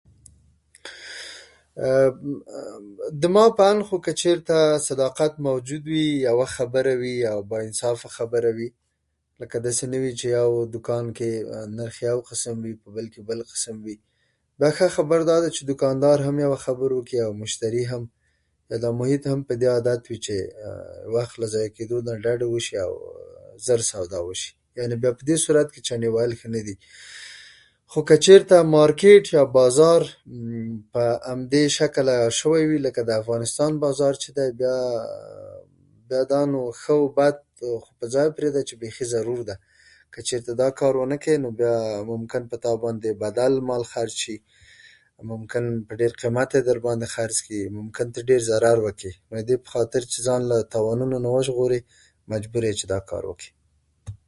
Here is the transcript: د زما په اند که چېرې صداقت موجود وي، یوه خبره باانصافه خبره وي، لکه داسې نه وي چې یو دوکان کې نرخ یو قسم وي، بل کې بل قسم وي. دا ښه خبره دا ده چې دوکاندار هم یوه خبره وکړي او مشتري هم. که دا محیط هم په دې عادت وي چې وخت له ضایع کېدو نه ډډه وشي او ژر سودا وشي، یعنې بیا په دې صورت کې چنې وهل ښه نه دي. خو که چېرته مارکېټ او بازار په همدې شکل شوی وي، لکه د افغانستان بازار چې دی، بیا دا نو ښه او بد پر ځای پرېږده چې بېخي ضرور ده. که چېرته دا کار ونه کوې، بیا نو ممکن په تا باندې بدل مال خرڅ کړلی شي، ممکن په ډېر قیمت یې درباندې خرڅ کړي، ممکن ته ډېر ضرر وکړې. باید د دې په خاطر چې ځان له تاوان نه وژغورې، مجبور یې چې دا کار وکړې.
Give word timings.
د 3.21 3.23
زما 3.23 3.45
په 3.57 3.63
اند 3.69 3.81
که 4.05 4.11
چېرې 4.19 4.41
صداقت 4.89 5.33
موجود 5.47 5.83
وي، 5.93 6.07
یوه 6.29 6.47
خبره 6.55 6.93
باانصافه 7.49 8.07
خبره 8.17 8.49
وي، 8.57 8.69
لکه 9.41 9.57
داسې 9.65 9.83
نه 9.91 9.97
وي 10.03 10.11
چې 10.19 10.25
یو 10.37 10.49
دوکان 10.75 11.05
کې 11.17 11.31
نرخ 11.77 11.95
یو 12.09 12.17
قسم 12.29 12.55
وي، 12.65 12.73
بل 12.97 13.07
کې 13.13 13.21
بل 13.29 13.39
قسم 13.51 13.77
وي. 13.85 13.97
دا 14.61 14.69
ښه 14.75 14.87
خبره 14.97 15.23
دا 15.31 15.37
ده 15.43 15.49
چې 15.55 15.61
دوکاندار 15.69 16.17
هم 16.27 16.35
یوه 16.45 16.57
خبره 16.65 16.93
وکړي 16.97 17.19
او 17.25 17.31
مشتري 17.43 17.85
هم. 17.91 18.03
که 18.67 18.75
دا 18.83 18.89
محیط 18.99 19.23
هم 19.31 19.39
په 19.47 19.53
دې 19.61 19.67
عادت 19.75 20.01
وي 20.09 20.17
چې 20.25 20.35
وخت 21.15 21.35
له 21.41 21.45
ضایع 21.53 21.71
کېدو 21.77 21.97
نه 22.07 22.13
ډډه 22.23 22.45
وشي 22.55 22.75
او 22.85 22.91
ژر 23.65 23.81
سودا 23.91 24.19
وشي، 24.27 24.49
یعنې 24.79 24.95
بیا 25.01 25.11
په 25.19 25.23
دې 25.29 25.35
صورت 25.45 25.67
کې 25.73 25.79
چنې 25.87 26.07
وهل 26.15 26.31
ښه 26.39 26.47
نه 26.55 26.61
دي. 26.67 26.75
خو 27.91 27.99
که 28.07 28.15
چېرته 28.25 28.55
مارکېټ 28.75 29.25
او 29.41 29.45
بازار 29.59 30.01
په 30.93 31.03
همدې 31.31 31.63
شکل 31.77 32.07
شوی 32.39 32.63
وي، 32.69 32.77
لکه 32.85 33.01
د 33.07 33.11
افغانستان 33.21 33.71
بازار 33.85 34.13
چې 34.21 34.29
دی، 34.37 34.47
بیا 36.09 36.23
دا 36.33 36.41
نو 36.51 36.61
ښه 36.81 36.89
او 37.01 37.05
بد 37.17 37.37
پر 37.97 38.07
ځای 38.13 38.27
پرېږده 38.35 38.61
چې 38.67 38.73
بېخي 38.81 39.05
ضرور 39.13 39.41
ده. 39.49 39.55
که 40.13 40.19
چېرته 40.27 40.51
دا 40.61 40.69
کار 40.79 40.93
ونه 40.97 41.17
کوې، 41.23 41.37
بیا 41.59 41.75
نو 42.05 42.11
ممکن 42.17 42.41
په 42.51 42.57
تا 42.63 42.71
باندې 42.83 43.09
بدل 43.23 43.53
مال 43.69 43.83
خرڅ 43.93 44.13
کړلی 44.15 44.23
شي، 44.23 44.37
ممکن 45.33 45.63
په 45.87 45.93
ډېر 45.99 46.11
قیمت 46.21 46.49
یې 46.55 46.61
درباندې 46.69 47.07
خرڅ 47.15 47.35
کړي، 47.45 47.61
ممکن 47.79 48.05
ته 48.13 48.19
ډېر 48.29 48.41
ضرر 48.49 48.77
وکړې. 48.85 49.11
باید 49.31 49.45
د 49.47 49.49
دې 49.51 49.55
په 49.63 49.69
خاطر 49.73 50.01
چې 50.11 50.17
ځان 50.27 50.41
له 50.51 50.57
تاوان 50.73 50.99
نه 51.23 51.29
وژغورې، 51.35 51.79
مجبور 52.33 52.61
یې 52.65 52.73
چې 52.79 52.85
دا 52.93 52.99
کار 53.09 53.23
وکړې. 53.29 53.49